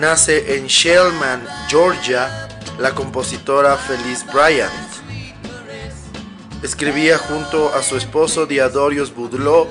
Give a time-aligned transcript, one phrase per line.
[0.00, 4.72] nace en Shellman, Georgia, la compositora Felice Bryant.
[6.62, 9.68] Escribía junto a su esposo Diodorus Budlow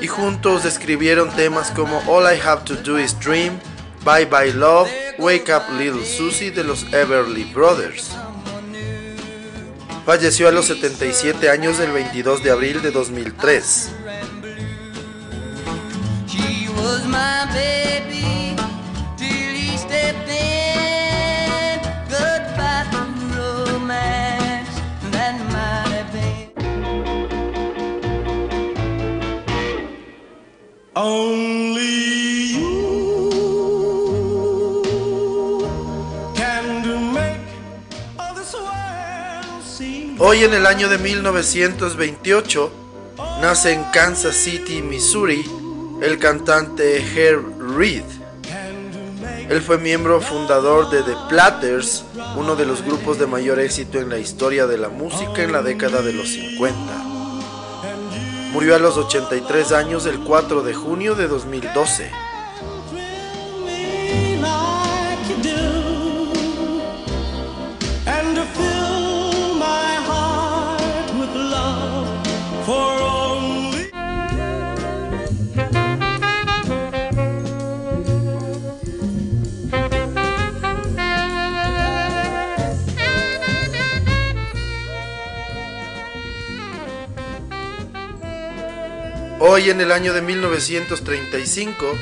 [0.00, 3.58] y juntos escribieron temas como All I Have to Do Is Dream,
[4.04, 4.88] Bye Bye Love,
[5.18, 8.10] Wake Up Little Susie de los Everly Brothers.
[10.06, 13.90] Falleció a los 77 años el 22 de abril de 2003.
[40.18, 42.70] Hoy en el año de 1928
[43.40, 45.44] nace en Kansas City, Missouri,
[46.00, 48.04] el cantante Herb Reed.
[49.48, 52.04] Él fue miembro fundador de The Platters,
[52.36, 55.62] uno de los grupos de mayor éxito en la historia de la música en la
[55.62, 57.11] década de los 50.
[58.52, 62.10] Murió a los 83 años el 4 de junio de 2012.
[89.62, 91.96] Hoy en el año de 1935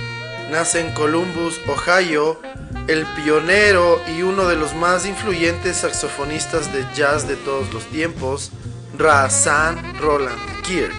[0.50, 2.40] nace en Columbus, Ohio,
[2.88, 8.50] el pionero y uno de los más influyentes saxofonistas de jazz de todos los tiempos,
[8.96, 10.94] Razan Roland Kirk.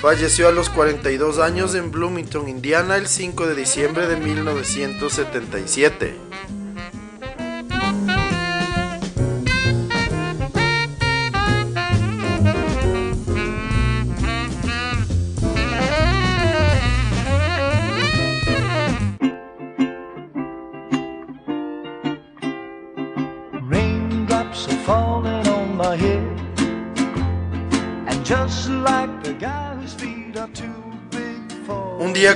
[0.00, 6.14] Falleció a los 42 años en Bloomington, Indiana, el 5 de diciembre de 1977.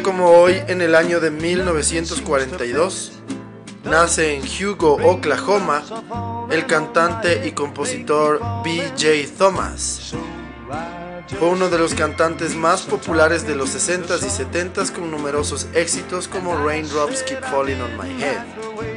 [0.03, 3.13] Como hoy, en el año de 1942,
[3.85, 5.85] nace en Hugo, Oklahoma,
[6.51, 9.33] el cantante y compositor B.J.
[9.39, 10.13] Thomas.
[11.39, 16.27] Fue uno de los cantantes más populares de los 60s y 70s con numerosos éxitos
[16.27, 18.96] como Raindrops Keep Falling on My Head.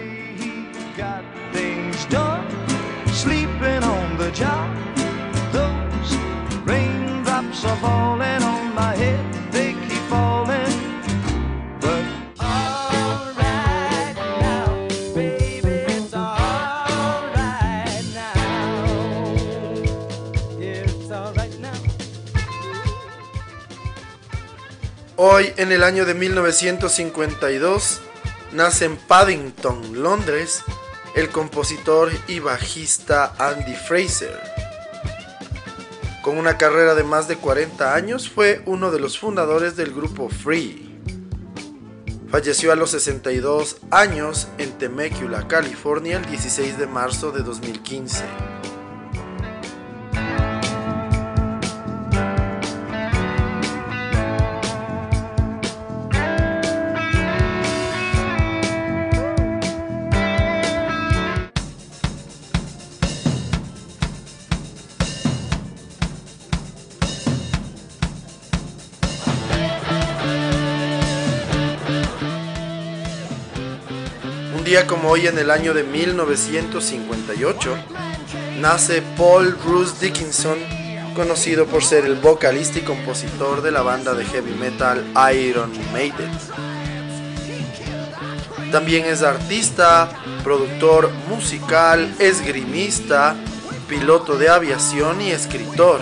[25.39, 28.01] Hoy, en el año de 1952,
[28.51, 30.63] nace en Paddington, Londres,
[31.15, 34.37] el compositor y bajista Andy Fraser.
[36.23, 40.27] Con una carrera de más de 40 años, fue uno de los fundadores del grupo
[40.27, 40.99] Free.
[42.29, 48.25] Falleció a los 62 años en Temecula, California, el 16 de marzo de 2015.
[74.87, 77.75] Como hoy en el año de 1958,
[78.59, 80.59] nace Paul Bruce Dickinson,
[81.15, 86.29] conocido por ser el vocalista y compositor de la banda de heavy metal Iron Maiden.
[88.71, 90.07] También es artista,
[90.43, 93.35] productor musical, esgrimista,
[93.87, 95.99] piloto de aviación y escritor.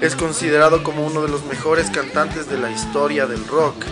[0.00, 3.84] Es considerado como uno de los mejores cantantes de la historia del rock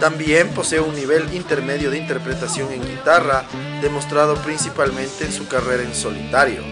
[0.00, 3.44] También posee un nivel intermedio de interpretación en guitarra,
[3.80, 6.62] demostrado principalmente en su carrera en solitario.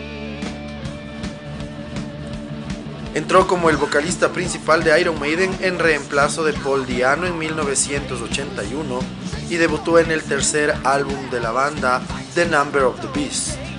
[3.15, 9.00] Entró como el vocalista principal de Iron Maiden en reemplazo de Paul Diano en 1981
[9.49, 12.03] y debutó en el tercer álbum de la banda,
[12.35, 13.74] The Number of the Beast.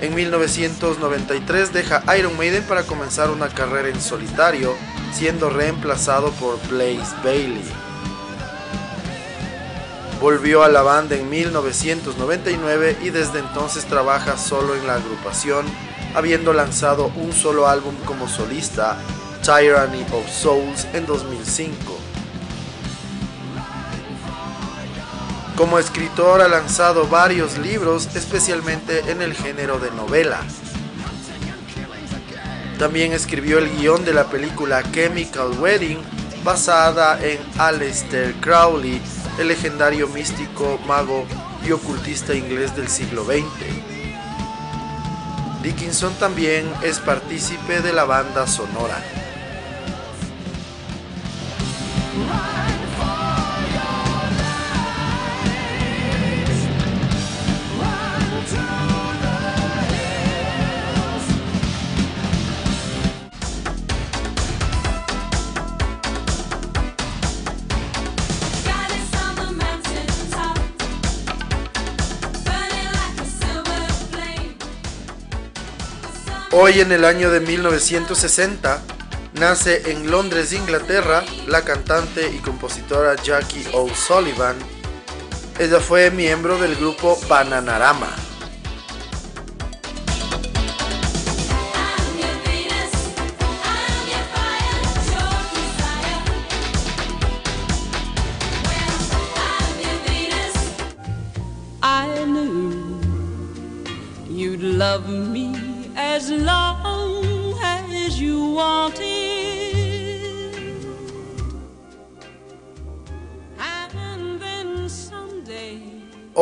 [0.00, 4.74] En 1993 deja Iron Maiden para comenzar una carrera en solitario,
[5.12, 7.64] siendo reemplazado por Blaze Bailey.
[10.20, 15.66] Volvió a la banda en 1999 y desde entonces trabaja solo en la agrupación
[16.14, 18.98] habiendo lanzado un solo álbum como solista,
[19.42, 21.99] Tyranny of Souls, en 2005.
[25.60, 30.40] Como escritor ha lanzado varios libros, especialmente en el género de novela.
[32.78, 35.98] También escribió el guion de la película Chemical Wedding,
[36.42, 39.02] basada en Aleister Crowley,
[39.38, 41.26] el legendario místico, mago
[41.62, 43.44] y ocultista inglés del siglo XX.
[45.62, 48.96] Dickinson también es partícipe de la banda sonora.
[76.52, 78.82] Hoy en el año de 1960
[79.34, 84.56] nace en Londres, Inglaterra, la cantante y compositora Jackie O'Sullivan.
[85.60, 88.10] Ella fue miembro del grupo Bananarama.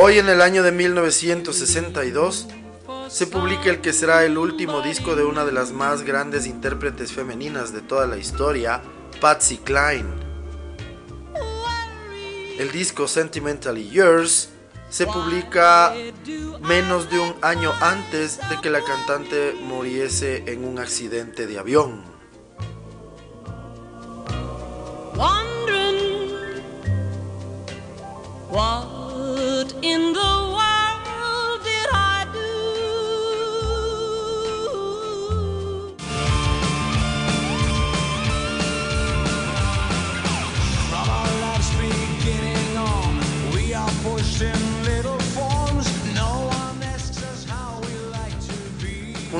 [0.01, 2.47] Hoy en el año de 1962
[3.09, 7.11] se publica el que será el último disco de una de las más grandes intérpretes
[7.11, 8.81] femeninas de toda la historia,
[9.19, 10.07] Patsy Cline.
[12.57, 14.47] El disco Sentimentally Yours
[14.89, 15.93] se publica
[16.61, 22.18] menos de un año antes de que la cantante muriese en un accidente de avión.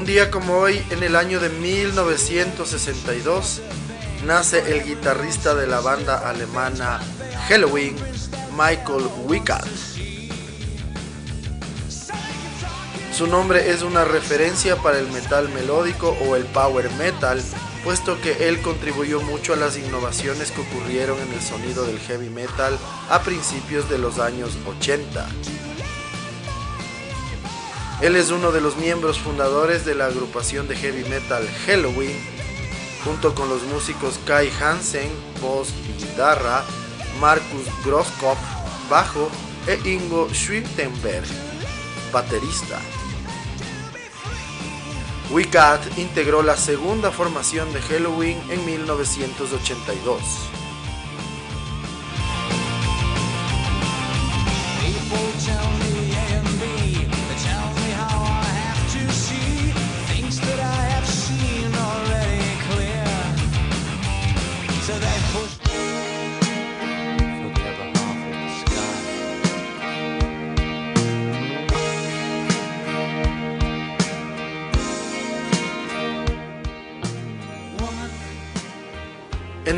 [0.09, 3.61] Día como hoy, en el año de 1962,
[4.25, 7.00] nace el guitarrista de la banda alemana
[7.47, 7.95] Halloween,
[8.57, 9.67] Michael Wickard.
[13.15, 17.39] Su nombre es una referencia para el metal melódico o el power metal,
[17.84, 22.31] puesto que él contribuyó mucho a las innovaciones que ocurrieron en el sonido del heavy
[22.31, 22.79] metal
[23.12, 25.27] a principios de los años 80.
[28.01, 32.18] Él es uno de los miembros fundadores de la agrupación de heavy metal Halloween,
[33.03, 36.63] junto con los músicos Kai Hansen, voz y guitarra,
[37.20, 38.39] Markus Grosskopf,
[38.89, 39.29] bajo,
[39.68, 41.27] e Ingo Schwintenberg,
[42.13, 42.79] baterista.
[45.29, 50.59] Wicat integró la segunda formación de Halloween en 1982.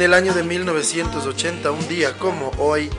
[0.01, 2.89] En el año de 1980, un día como hoy,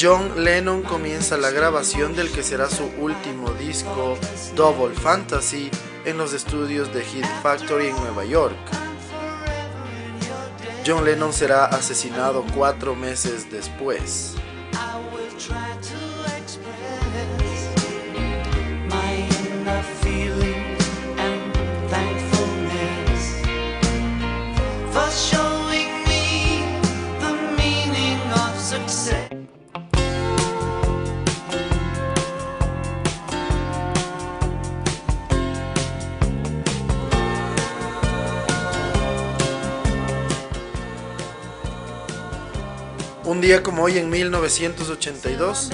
[0.00, 4.18] John Lennon comienza la grabación del que será su último disco,
[4.56, 5.70] Double Fantasy,
[6.04, 8.56] en los estudios de Hit Factory en Nueva York.
[10.84, 14.34] John Lennon será asesinado cuatro meses después.
[43.42, 45.70] Día como hoy en 1982,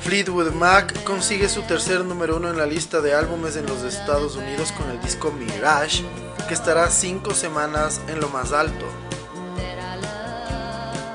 [0.00, 4.36] Fleetwood Mac consigue su tercer número uno en la lista de álbumes en los Estados
[4.36, 6.04] Unidos con el disco Mirage,
[6.46, 8.84] que estará cinco semanas en lo más alto.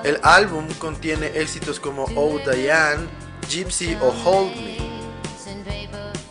[0.04, 3.08] El álbum contiene éxitos como Oh Diane,
[3.48, 4.78] Gypsy o Hold Me.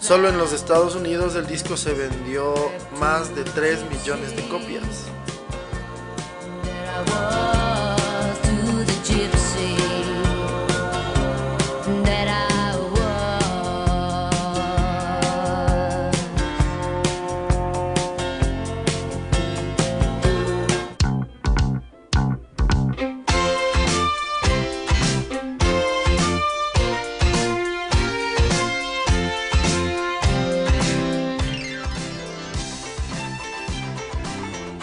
[0.01, 5.05] Solo en los Estados Unidos el disco se vendió más de 3 millones de copias.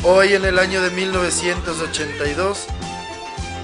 [0.08, 2.68] Hoy en el año de 1982,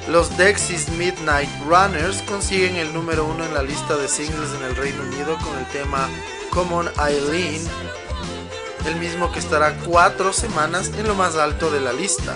[0.09, 4.75] los Dexys Midnight Runners consiguen el número uno en la lista de singles en el
[4.75, 6.09] Reino Unido con el tema
[6.51, 7.61] Common Eileen,
[8.85, 12.35] el mismo que estará cuatro semanas en lo más alto de la lista.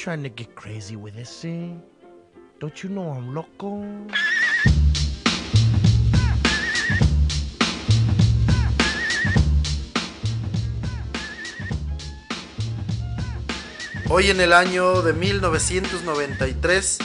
[0.00, 1.82] trying to get crazy with this thing?
[2.58, 3.84] Don't you know I'm loco?
[14.12, 16.98] Hoy en el año de 1993,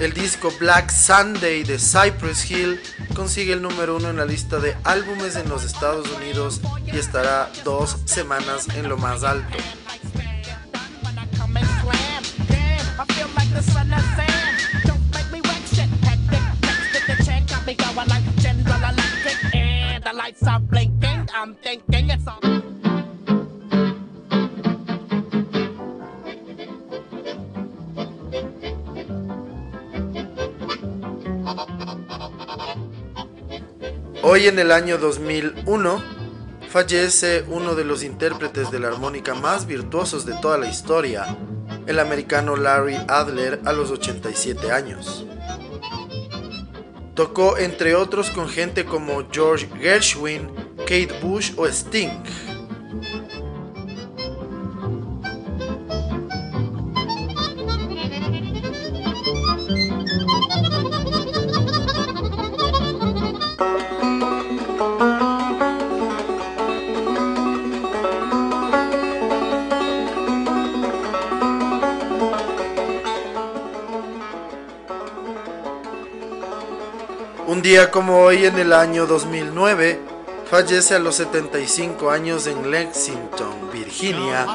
[0.00, 2.80] el disco Black Sunday de Cypress Hill
[3.14, 7.48] consigue el número uno en la lista de álbumes en los Estados Unidos y estará
[7.62, 9.56] dos semanas en lo más alto.
[34.22, 36.04] Hoy en el año 2001
[36.68, 41.38] fallece uno de los intérpretes de la armónica más virtuosos de toda la historia,
[41.86, 45.24] el americano Larry Adler a los 87 años.
[47.14, 50.50] Tocó entre otros con gente como George Gershwin,
[50.80, 52.22] Kate Bush o Sting.
[77.50, 79.98] Un día como hoy en el año 2009,
[80.48, 84.46] fallece a los 75 años en Lexington, Virginia,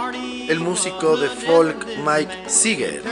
[0.48, 3.04] el músico de folk Mike Seeger.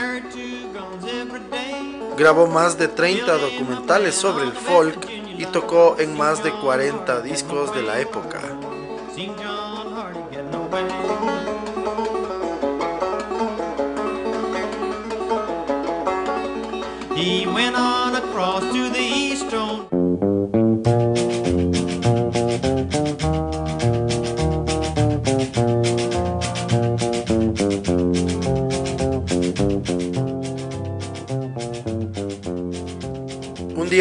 [2.16, 7.74] Grabó más de 30 documentales sobre el folk y tocó en más de 40 discos
[7.74, 8.40] de la época.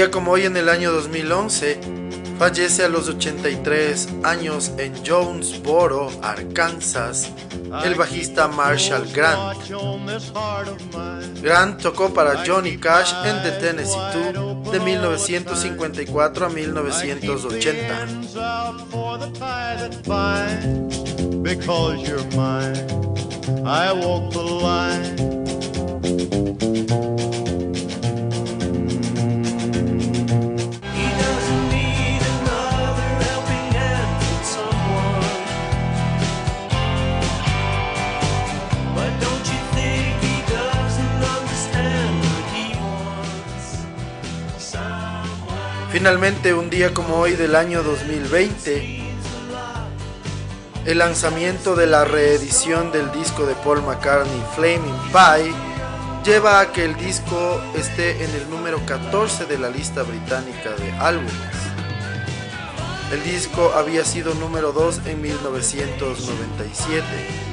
[0.04, 1.80] Día como hoy en el año 2011,
[2.38, 7.30] fallece a los 83 años en Jonesboro, Arkansas,
[7.86, 9.60] el bajista Marshall Grant.
[11.42, 13.98] Grant tocó para Johnny Cash en The Tennessee
[14.34, 18.08] 2 de 1954 a 1980.
[46.04, 49.00] Finalmente, un día como hoy del año 2020,
[50.86, 55.54] el lanzamiento de la reedición del disco de Paul McCartney Flaming Pie
[56.26, 60.92] lleva a que el disco esté en el número 14 de la lista británica de
[61.00, 61.32] álbumes.
[63.14, 67.53] El disco había sido número 2 en 1997.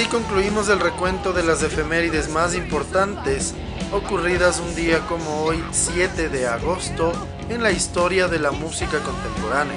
[0.00, 3.52] Así concluimos el recuento de las efemérides más importantes
[3.92, 7.12] ocurridas un día como hoy, 7 de agosto,
[7.50, 9.76] en la historia de la música contemporánea.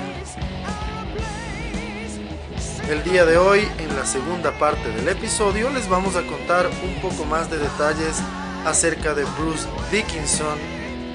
[2.89, 7.01] El día de hoy, en la segunda parte del episodio, les vamos a contar un
[7.01, 8.21] poco más de detalles
[8.65, 10.57] acerca de Bruce Dickinson,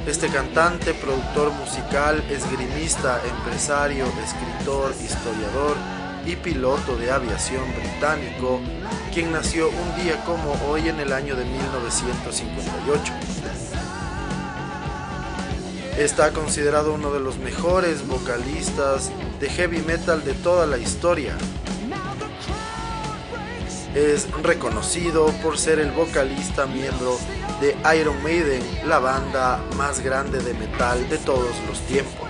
[0.06, 5.97] este cantante, productor musical, esgrimista, empresario, escritor, historiador
[6.28, 8.60] y piloto de aviación británico,
[9.14, 13.12] quien nació un día como hoy en el año de 1958.
[15.96, 21.34] Está considerado uno de los mejores vocalistas de heavy metal de toda la historia.
[23.94, 27.18] Es reconocido por ser el vocalista miembro
[27.62, 32.27] de Iron Maiden, la banda más grande de metal de todos los tiempos.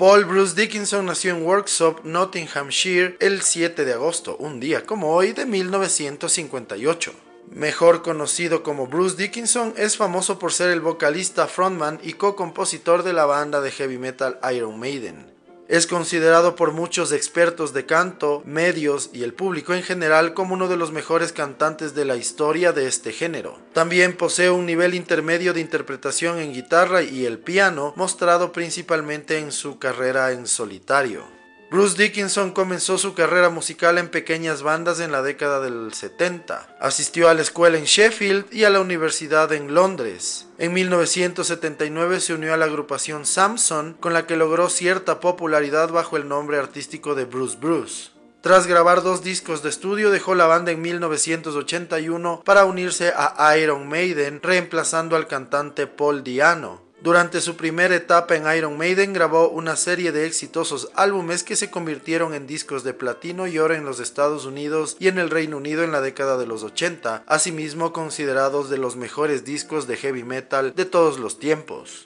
[0.00, 5.32] Paul Bruce Dickinson nació en Worksop, Nottinghamshire, el 7 de agosto, un día como hoy
[5.32, 7.12] de 1958.
[7.50, 13.12] Mejor conocido como Bruce Dickinson, es famoso por ser el vocalista, frontman y co-compositor de
[13.12, 15.26] la banda de heavy metal Iron Maiden.
[15.70, 20.66] Es considerado por muchos expertos de canto, medios y el público en general como uno
[20.66, 23.56] de los mejores cantantes de la historia de este género.
[23.72, 29.52] También posee un nivel intermedio de interpretación en guitarra y el piano, mostrado principalmente en
[29.52, 31.39] su carrera en solitario.
[31.70, 36.76] Bruce Dickinson comenzó su carrera musical en pequeñas bandas en la década del 70.
[36.80, 40.48] Asistió a la escuela en Sheffield y a la universidad en Londres.
[40.58, 46.16] En 1979 se unió a la agrupación Samson, con la que logró cierta popularidad bajo
[46.16, 48.10] el nombre artístico de Bruce Bruce.
[48.40, 53.88] Tras grabar dos discos de estudio, dejó la banda en 1981 para unirse a Iron
[53.88, 56.89] Maiden, reemplazando al cantante Paul Diano.
[57.02, 61.70] Durante su primera etapa en Iron Maiden grabó una serie de exitosos álbumes que se
[61.70, 65.56] convirtieron en discos de platino y oro en los Estados Unidos y en el Reino
[65.56, 70.24] Unido en la década de los 80, asimismo considerados de los mejores discos de heavy
[70.24, 72.02] metal de todos los tiempos.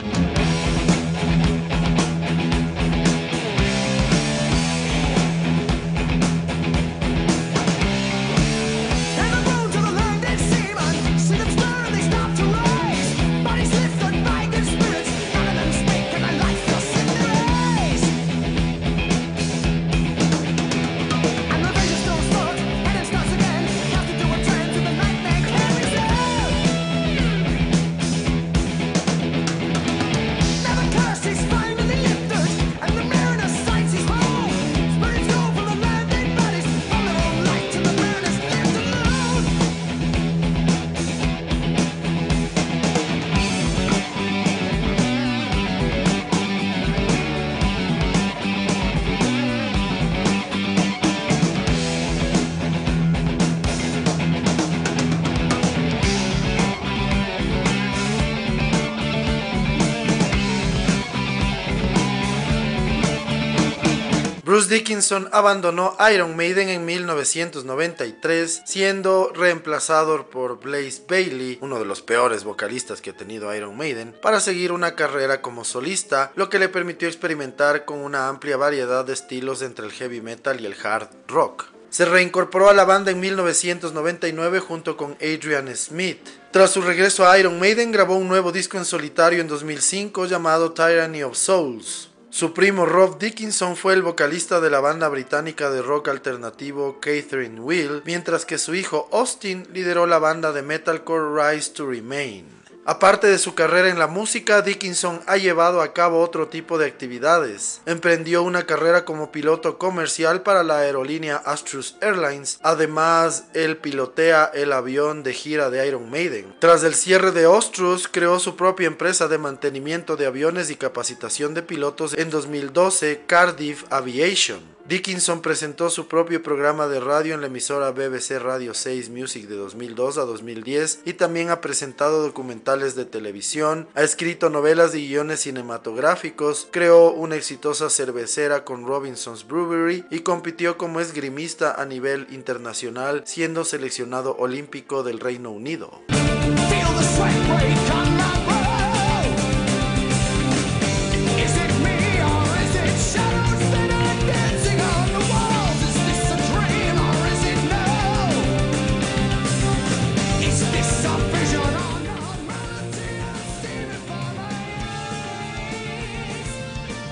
[64.54, 72.02] Bruce Dickinson abandonó Iron Maiden en 1993, siendo reemplazado por Blaze Bailey, uno de los
[72.02, 76.60] peores vocalistas que ha tenido Iron Maiden, para seguir una carrera como solista, lo que
[76.60, 80.76] le permitió experimentar con una amplia variedad de estilos entre el heavy metal y el
[80.80, 81.64] hard rock.
[81.90, 86.28] Se reincorporó a la banda en 1999 junto con Adrian Smith.
[86.52, 90.70] Tras su regreso a Iron Maiden grabó un nuevo disco en solitario en 2005 llamado
[90.70, 92.13] Tyranny of Souls.
[92.34, 97.60] Su primo Rob Dickinson fue el vocalista de la banda británica de rock alternativo Catherine
[97.60, 102.63] Will, mientras que su hijo Austin lideró la banda de metalcore Rise to Remain.
[102.86, 106.86] Aparte de su carrera en la música, Dickinson ha llevado a cabo otro tipo de
[106.86, 107.80] actividades.
[107.86, 112.58] Emprendió una carrera como piloto comercial para la aerolínea Astrus Airlines.
[112.62, 116.54] Además, él pilotea el avión de gira de Iron Maiden.
[116.58, 121.54] Tras el cierre de Astrus, creó su propia empresa de mantenimiento de aviones y capacitación
[121.54, 124.73] de pilotos en 2012, Cardiff Aviation.
[124.86, 129.56] Dickinson presentó su propio programa de radio en la emisora BBC Radio 6 Music de
[129.56, 135.40] 2002 a 2010 y también ha presentado documentales de televisión, ha escrito novelas y guiones
[135.40, 143.22] cinematográficos, creó una exitosa cervecera con Robinson's Brewery y compitió como esgrimista a nivel internacional
[143.24, 146.02] siendo seleccionado olímpico del Reino Unido.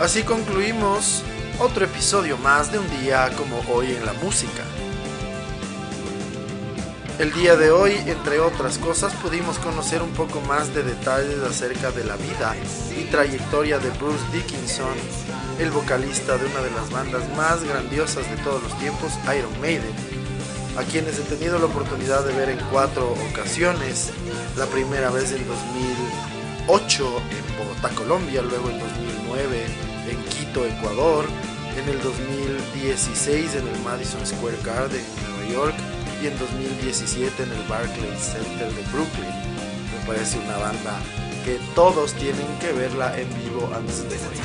[0.02, 1.22] Así concluimos
[1.60, 4.64] otro episodio más de un día como hoy en la música.
[7.20, 11.92] El día de hoy, entre otras cosas, pudimos conocer un poco más de detalles acerca
[11.92, 12.56] de la vida
[12.98, 14.96] y trayectoria de Bruce Dickinson,
[15.60, 19.94] el vocalista de una de las bandas más grandiosas de todos los tiempos, Iron Maiden,
[20.76, 24.10] a quienes he tenido la oportunidad de ver en cuatro ocasiones,
[24.56, 29.91] la primera vez en 2008 en Bogotá, Colombia, luego en 2009 en
[30.52, 31.24] Quito, Ecuador,
[31.78, 35.74] en el 2016 en el Madison Square Garden en Nueva York
[36.22, 39.24] y en 2017 en el Barclays Center de Brooklyn.
[39.24, 40.98] Me parece una banda
[41.46, 44.40] que todos tienen que verla en vivo antes de morir.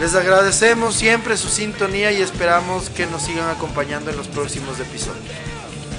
[0.00, 5.22] Les agradecemos siempre su sintonía y esperamos que nos sigan acompañando en los próximos episodios.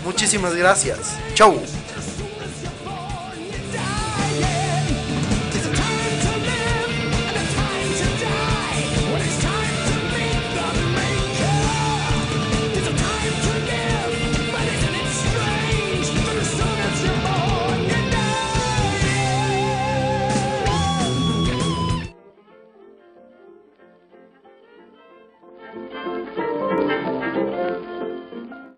[0.03, 1.15] Muchísimas gracias.
[1.33, 1.61] Chau.